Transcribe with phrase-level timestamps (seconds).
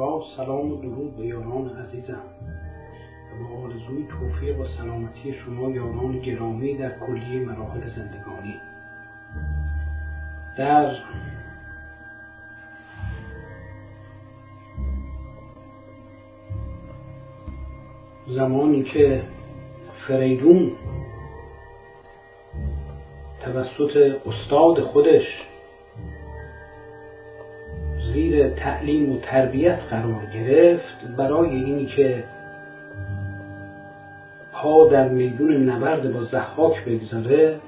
[0.00, 2.22] با سلام و درود به یاران عزیزم.
[3.32, 8.60] و با آرزوی توفیق و سلامتی شما یاران گرامی در کلیه مراحل زندگانی.
[10.56, 10.96] در
[18.26, 19.22] زمانی که
[20.08, 20.72] فریدون
[23.44, 25.49] توسط استاد خودش
[28.12, 32.24] زیر تعلیم و تربیت قرار گرفت برای اینی که
[34.52, 37.60] پا در میدون نبرد با زحاک بگذاره.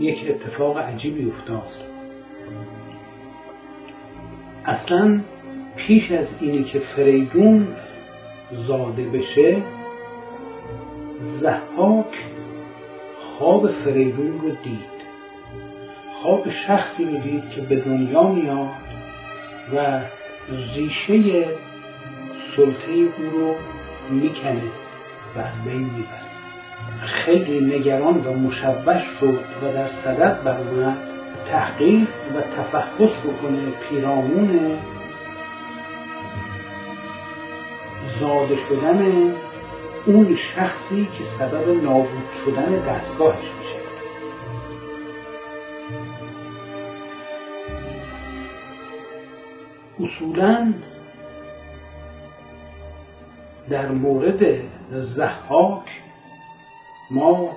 [0.00, 1.70] یک اتفاق عجیبی افتاد.
[4.64, 5.20] اصلا
[5.76, 7.68] پیش از اینی که فریدون
[8.52, 9.56] زاده بشه
[11.40, 12.26] زحاک
[13.22, 14.95] خواب فریدون رو دید.
[16.26, 18.68] خواب شخصی می‌دید که به دنیا میاد
[19.76, 20.00] و
[20.74, 21.44] ریشه
[22.56, 23.54] سلطه او رو
[24.10, 24.62] می‌کنه
[25.36, 26.26] و از بین می‌بره.
[27.00, 30.56] خیلی نگران و مشوش شد و در صدد بر
[31.50, 34.78] تحقیق و تفحص رو کنه پیرامون
[38.20, 39.32] زاده شدن
[40.06, 43.85] اون شخصی که سبب نابود شدن دستگاهش میشه.
[50.16, 50.72] اصولا
[53.70, 56.00] در مورد زحاک
[57.10, 57.56] ما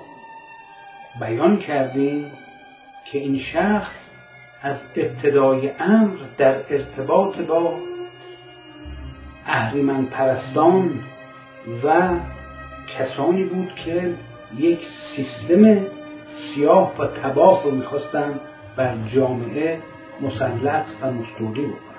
[1.20, 2.32] بیان کردیم
[3.12, 4.10] که این شخص
[4.62, 7.74] از ابتدای امر در ارتباط با
[9.46, 11.02] اهریمن پرستان
[11.84, 12.10] و
[12.98, 14.14] کسانی بود که
[14.58, 14.80] یک
[15.16, 15.86] سیستم
[16.28, 18.40] سیاه و تباه رو می‌خواستن
[18.76, 19.78] بر جامعه
[20.20, 21.89] مسلط و مستولی بکنن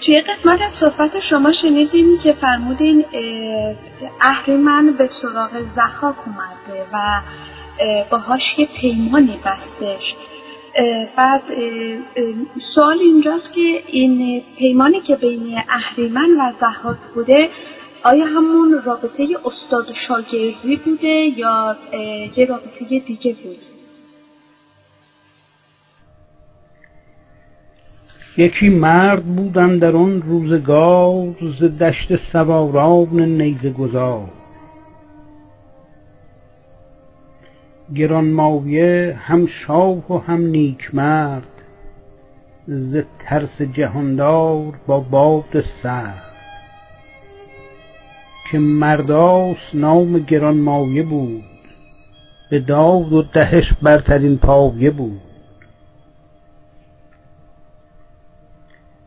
[0.00, 3.04] توی قسمت از صحبت شما شنیدیم که فرمودین
[4.20, 7.20] اهریمن به سراغ زحاک اومده و
[8.10, 10.14] باهاش یه پیمانی بستش
[11.16, 11.42] بعد
[12.74, 17.50] سوال اینجاست که این پیمانی که بین اهریمن و زحاک بوده
[18.02, 21.76] آیا همون رابطه استاد و شاگردی بوده یا
[22.36, 23.73] یه رابطه دیگه بود؟
[28.36, 34.28] یکی مرد بودن در آن روزگار ز دشت سواران نیزه گذار.
[37.94, 41.48] گرانمایه هم شاه و هم نیک مرد
[42.66, 42.96] ز
[43.26, 46.14] ترس جهاندار با باد سر
[48.50, 51.44] که مرداس نام گرانمایه بود
[52.50, 55.33] به داد و دهش برترین پایه بود.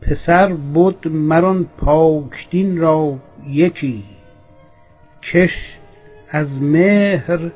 [0.00, 4.04] پسر بود مران پاکدین را یکی.
[5.32, 5.78] کش
[6.30, 7.50] از مهر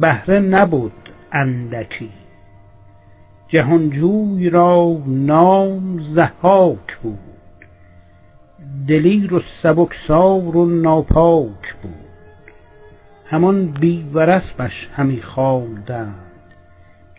[0.00, 0.92] بهره نبود
[1.32, 2.10] اندکی.
[3.48, 7.18] جهانجوی را نام زحاک بود.
[8.88, 11.92] دلیر و سبکسار و ناپاک بود.
[13.26, 16.14] همان بیورسبش همی خواندند.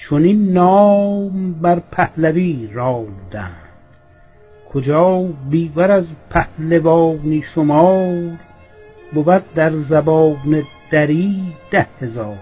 [0.10, 3.67] چنین نام بر پهلوی راندند.
[4.74, 8.32] کجا بیور از پهلوانی شمار
[9.14, 12.38] بود در زبان دری ده هزار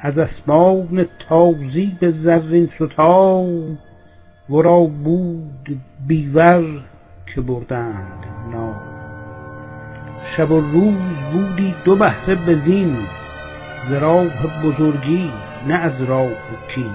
[0.00, 3.78] از اسبان تازی به زرین ستام
[4.50, 6.82] ورا بود بیور
[7.34, 8.80] که بردند نام
[10.36, 10.94] شب و روز
[11.32, 12.96] بودی دو بهره بزین
[13.88, 15.32] ز راه بزرگی
[15.68, 16.30] نه از راه
[16.74, 16.94] کین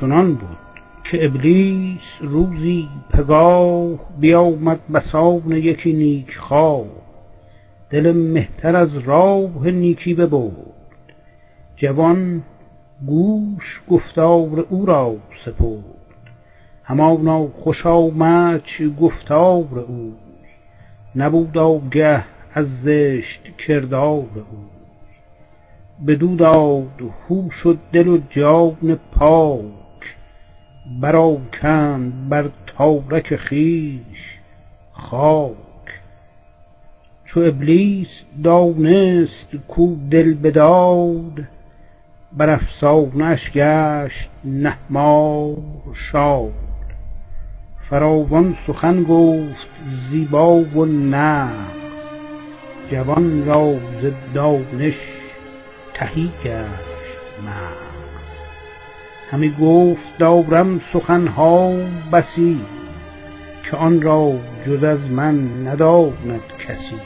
[0.00, 0.71] چنان بود
[1.12, 6.86] که ابلیس روزی پگاه بیامد بسان یکی نیک خواه.
[7.90, 10.74] دل مهتر از راه نیکی ببرد.
[11.76, 12.42] جوان
[13.06, 15.84] گوش گفتار او را سپرد.
[16.84, 18.62] همانا خوش آمد
[19.00, 20.12] گفتار او.
[21.16, 22.24] نبود آگه
[22.54, 24.64] از زشت کردار او.
[26.06, 29.81] بدو داد هوش و دل و جان پاک
[31.00, 34.38] برآکند بر تارک خویش
[34.92, 35.56] خاک.
[37.24, 38.08] چو ابلیس
[38.44, 41.44] دانست کو دل بداد
[42.36, 45.56] بر افسانه اش گشت نهمار
[46.12, 46.52] شاد.
[47.90, 49.68] فراوان سخن گفت
[50.10, 51.82] زیبا و نغز
[52.90, 54.98] جوان را ز دانش
[55.94, 57.91] تهی گشت مغز
[59.32, 61.72] همی گفت دارم سخنها
[62.12, 62.60] بسی
[63.64, 64.32] که آن را
[64.66, 67.00] جز از من نداند کسی.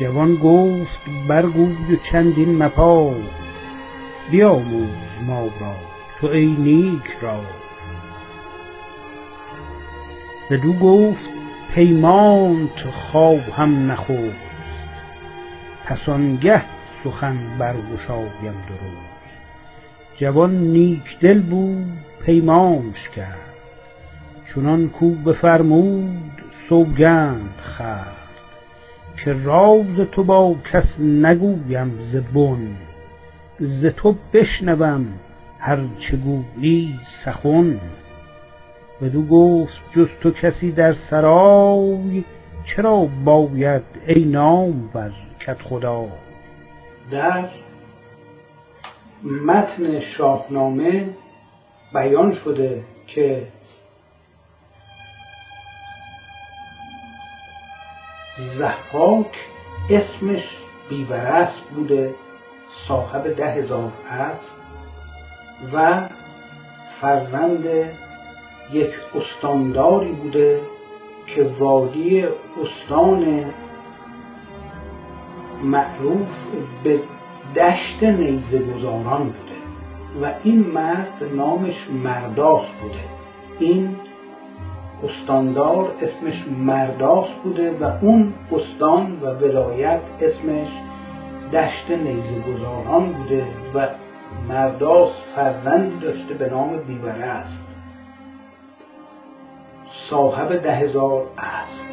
[0.00, 3.14] جوان گفت برگوی و چندین مپا
[4.30, 4.88] بیاموز
[5.26, 5.74] ما را
[6.20, 7.40] تو ای نیک را
[10.50, 11.30] بدو گفت
[11.74, 14.48] پیمانت خواهم نخست
[15.84, 16.62] پس آنگه
[17.04, 19.17] سخن برگشایم درست.
[20.20, 21.86] جوان نیک دل بود
[22.24, 23.54] پیمانش کرد.
[24.54, 26.32] چنان کو بفرمود
[26.68, 28.14] سوگند خورد.
[29.24, 32.76] که راز تو با کس نگویم ز بن
[33.58, 35.06] ز تو بشنوم
[35.58, 37.80] هر چه گویی سخن.
[39.02, 42.24] بدو گفت جز تو کسی در سرای
[42.64, 45.12] چرا باید ای نامور
[45.46, 46.08] کدخدای
[47.10, 47.48] در
[49.22, 51.08] متن شاهنامه
[51.94, 53.46] بیان شده که
[58.58, 59.36] زحاک
[59.90, 60.44] اسمش
[60.88, 62.14] بیورست بوده
[62.88, 64.50] صاحب ده هزار اسب
[65.72, 66.08] و
[67.00, 67.66] فرزند
[68.72, 70.60] یک استانداری بوده
[71.26, 72.26] که وادی
[72.62, 73.44] استان
[75.62, 76.28] معروف
[76.84, 77.00] به
[77.56, 79.58] دشت نیزه گذاران بوده
[80.22, 83.04] و این مرد نامش مرداس بوده.
[83.58, 83.96] این
[85.04, 90.68] استاندار اسمش مرداس بوده و اون استان و ولایت اسمش
[91.52, 93.88] دشت نیزه گذاران بوده و
[94.48, 97.64] مرداس فرزندی داشته به نام بیوره است.
[100.10, 101.88] صاحب ده هزار اسب.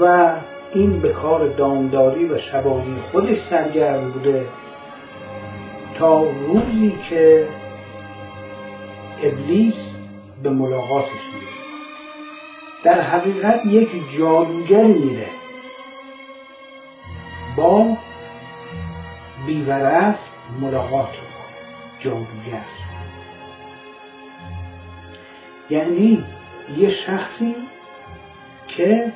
[0.00, 0.32] و
[0.72, 4.46] این به کار دامداری و شبانی خودش سرگرم بوده
[5.98, 7.48] تا روزی که
[9.22, 9.74] ابلیس
[10.42, 11.60] به ملاقاتش میره.
[12.84, 13.88] در حقیقت یک
[14.18, 15.26] جادوگر میره.
[17.56, 17.96] با
[19.46, 20.30] بیورست
[20.60, 21.08] ملاقات
[22.00, 22.64] جادوگر.
[25.70, 26.24] یعنی
[26.76, 27.54] یه شخصی
[28.68, 29.12] که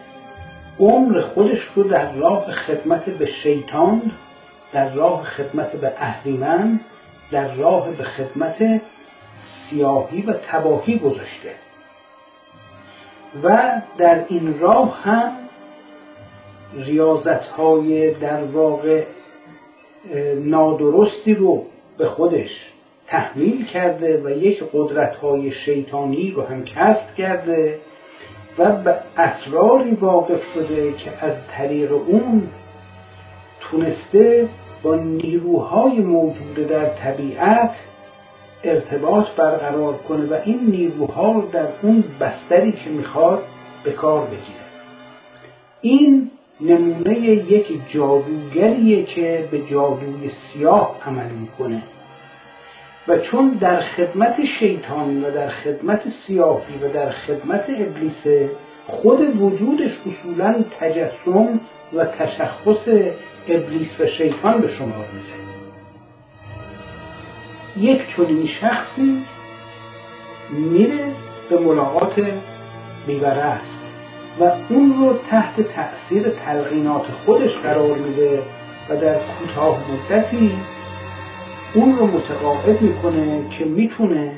[0.81, 4.12] عمر خودش رو در راه خدمت به شیطان
[4.73, 6.81] در راه خدمت به اهریمن
[7.31, 8.81] در راه به خدمت
[9.71, 11.55] سیاهی و تباهی گذاشته.
[13.43, 15.32] و در این راه هم
[16.76, 19.05] ریاضت های در واقع
[20.37, 21.65] نادرستی رو
[21.99, 22.73] به خودش
[23.06, 27.79] تحمیل کرده و یک قدرت های شیطانی رو هم کسب کرده.
[28.59, 32.43] و به اسراری واقف شده که از طریق اون
[33.61, 34.49] تونسته
[34.83, 37.71] با نیروهای موجود در طبیعت
[38.65, 43.43] ارتباط برقرار کنه و این نیروها رو در اون بستری که می‌خواد
[43.85, 44.65] به کار بگیره.
[45.81, 46.31] این
[46.61, 51.83] نمونه یک جادوگریه که به جادوی سیاه عمل می‌کنه.
[53.08, 58.50] و چون در خدمت شیطان و در خدمت سیاهی و در خدمت ابلیس
[58.87, 61.61] خود وجودش اصولا تجسم
[61.92, 62.88] و تشخص
[63.49, 65.44] ابلیس و شیطان به شما میره
[67.76, 69.25] یک چنین شخصی
[70.50, 71.12] میره
[71.50, 72.20] به ملاقات
[73.06, 73.78] بیوره است
[74.40, 78.42] و اون رو تحت تأثیر تلقینات خودش قرار میده
[78.88, 80.56] و در کوتاه مدتی
[81.75, 84.33] اون رو متقاعد می‌کنه که می‌تونه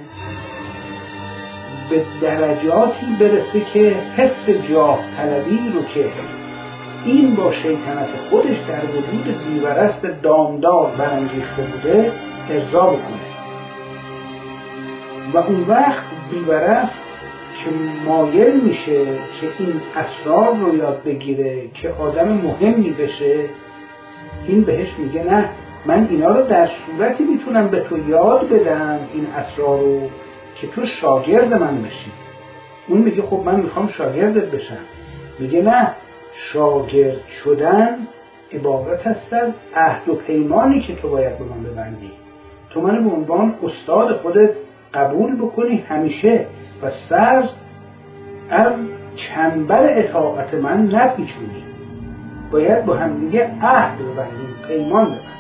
[1.90, 6.04] به درجاتی برسه که حس جاه طلبی رو که
[7.04, 12.12] این با شیطنت خودش در وجود بیورست دامدار برانگیخته بوده
[12.50, 13.26] ارضا بکنه.
[15.34, 16.98] و اون وقت بیورست
[17.64, 17.70] که
[18.06, 19.04] مایل میشه
[19.40, 23.44] که این اسرار رو یاد بگیره که آدم مهمی بشه
[24.46, 25.48] این بهش میگه نه.
[25.86, 30.00] من اینا رو در صورتی می‌تونم به تو یاد بدم این اسرار رو
[30.60, 32.12] که تو شاگرد من بشی.
[32.88, 34.78] اون میگه خب من می‌خوام شاگردت بشم.
[35.38, 35.88] میگه نه
[36.52, 37.98] شاگرد شدن
[38.52, 42.10] عبارت است از عهد و پیمانی که تو باید به من ببندی.
[42.70, 44.50] تو منو به عنوان استاد خودت
[44.94, 46.46] قبول بکنی همیشه
[46.82, 47.48] و سر
[48.50, 48.72] از
[49.16, 51.64] چنبر اطاعت من نپیچونی.
[52.50, 55.35] باید با همدیگه عهد ببندیم پیمان ببندیم.